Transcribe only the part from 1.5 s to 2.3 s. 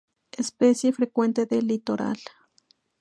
litoral.